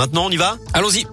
[0.00, 0.56] Maintenant, on y va?
[0.72, 1.06] Allons-y.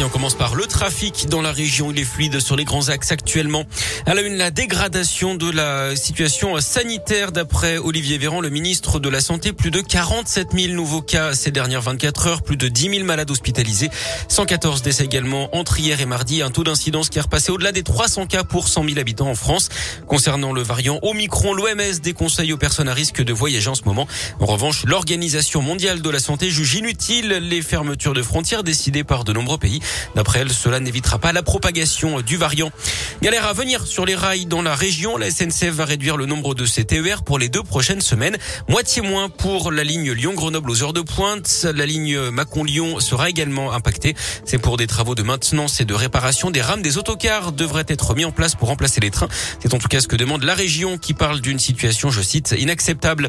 [0.00, 1.90] Et on commence par le trafic dans la région.
[1.90, 3.66] Il est fluide sur les grands axes actuellement.
[4.06, 9.10] À la une, la dégradation de la situation sanitaire d'après Olivier Véran, le ministre de
[9.10, 9.52] la Santé.
[9.52, 12.42] Plus de 47 000 nouveaux cas ces dernières 24 heures.
[12.42, 13.90] Plus de 10 000 malades hospitalisés.
[14.28, 16.40] 114 décès également entre hier et mardi.
[16.40, 19.34] Un taux d'incidence qui est repassé au-delà des 300 cas pour 100 000 habitants en
[19.34, 19.68] France.
[20.06, 24.08] Concernant le variant Omicron, l'OMS déconseille aux personnes à risque de voyager en ce moment.
[24.40, 29.24] En revanche, l'Organisation mondiale de la santé juge inutile les fermetures de frontières décidées par
[29.24, 29.82] de nombreux pays.
[30.14, 32.70] D'après elle, cela n'évitera pas la propagation du variant.
[33.22, 35.16] Galère à venir sur les rails dans la région.
[35.16, 38.36] La SNCF va réduire le nombre de ses TER pour les deux prochaines semaines.
[38.68, 41.66] Moitié moins pour la ligne Lyon-Grenoble aux heures de pointe.
[41.74, 44.14] La ligne Mâcon-Lyon sera également impactée.
[44.44, 46.50] C'est pour des travaux de maintenance et de réparation.
[46.50, 49.28] Des rames des autocars devraient être mis en place pour remplacer les trains.
[49.60, 52.54] C'est en tout cas ce que demande la région qui parle d'une situation, je cite,
[52.58, 53.28] inacceptable.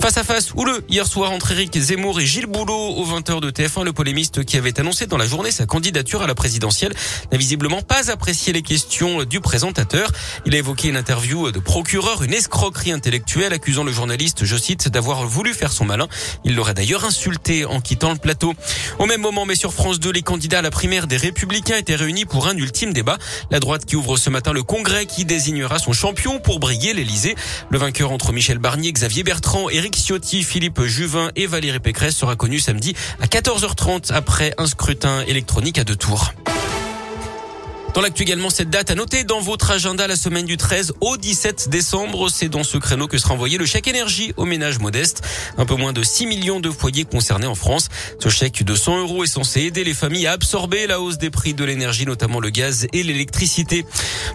[0.00, 3.50] Face à face, le hier soir entre Éric Zemmour et Gilles Boulot au 20h de
[3.50, 6.94] TF1, le polémiste qui avait annoncé dans la journée sa candidature à la présidentielle
[7.32, 10.10] n'a visiblement pas apprécié les questions du présentateur.
[10.46, 14.88] Il a évoqué une interview de procureur, une escroquerie intellectuelle accusant le journaliste, je cite,
[14.88, 16.06] d'avoir voulu faire son malin.
[16.44, 18.54] Il l'aurait d'ailleurs insulté en quittant le plateau.
[18.98, 21.96] Au même moment, mais sur France 2, les candidats à la primaire des Républicains étaient
[21.96, 23.18] réunis pour un ultime débat.
[23.50, 27.34] La droite qui ouvre ce matin le congrès qui désignera son champion pour briller l'Elysée.
[27.70, 32.36] Le vainqueur entre Michel Barnier, Xavier Bertrand, Éric Ciotti, Philippe Juvin et Valérie Pécresse sera
[32.36, 36.32] connu samedi à 14h30 après un scrutin électronique deux tour.
[37.94, 41.16] Dans l'actu également, cette date à noter dans votre agenda la semaine du 13 au
[41.16, 42.28] 17 décembre.
[42.30, 45.22] C'est dans ce créneau que sera envoyé le chèque énergie aux ménages modestes.
[45.56, 47.88] Un peu moins de 6 millions de foyers concernés en France.
[48.20, 51.30] Ce chèque de 100 euros est censé aider les familles à absorber la hausse des
[51.30, 53.84] prix de l'énergie, notamment le gaz et l'électricité.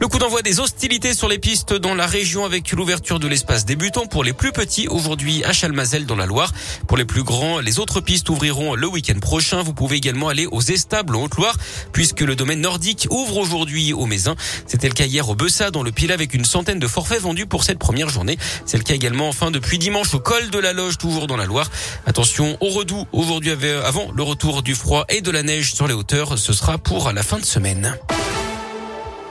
[0.00, 3.66] Le coup d'envoi des hostilités sur les pistes dans la région avec l'ouverture de l'espace
[3.66, 6.52] débutant pour les plus petits aujourd'hui à Chalmazel dans la Loire.
[6.86, 9.62] Pour les plus grands, les autres pistes ouvriront le week-end prochain.
[9.62, 11.56] Vous pouvez également aller aux Estables en Haute-Loire
[11.92, 14.36] puisque le domaine nordique ouvre aujourd'hui au Mézin.
[14.66, 17.46] C'était le cas hier au Bessa dans le Pile avec une centaine de forfaits vendus
[17.46, 18.38] pour cette première journée.
[18.66, 21.46] C'est le cas également enfin depuis dimanche au col de la Loge, toujours dans la
[21.46, 21.70] Loire.
[22.06, 23.50] Attention au redoux aujourd'hui
[23.84, 26.38] avant le retour du froid et de la neige sur les hauteurs.
[26.38, 27.96] Ce sera pour la fin de semaine.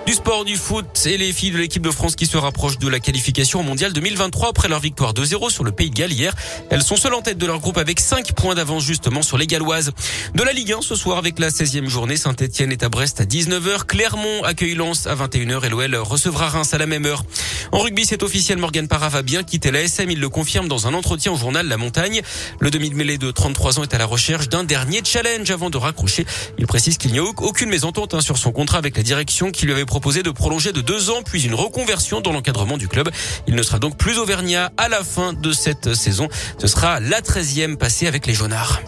[0.09, 2.87] Du sport, du foot et les filles de l'équipe de France qui se rapprochent de
[2.87, 6.33] la qualification au mondial 2023 après leur victoire 2-0 sur le Pays de Galles hier.
[6.71, 9.45] Elles sont seules en tête de leur groupe avec 5 points d'avance justement sur les
[9.45, 9.91] Galloises.
[10.33, 13.25] De la Ligue 1 ce soir avec la 16e journée, Saint-Etienne est à Brest à
[13.25, 17.23] 19h, Clermont accueille Lens à 21h et l'OL recevra Reims à la même heure.
[17.71, 20.87] En rugby, c'est officiel, Morgan Parra va bien quitter la SM, il le confirme dans
[20.87, 22.23] un entretien au journal La Montagne.
[22.59, 26.25] Le demi-de-mêlée de 33 ans est à la recherche d'un dernier challenge avant de raccrocher.
[26.57, 29.67] Il précise qu'il n'y a aucune mésentente hein, sur son contrat avec la direction qui
[29.67, 32.87] lui avait proposé proposé de prolonger de deux ans, puis une reconversion dans l'encadrement du
[32.87, 33.09] club.
[33.47, 36.29] Il ne sera donc plus auvergnat à la fin de cette saison.
[36.57, 38.79] Ce sera la treizième passée avec les Jaunards.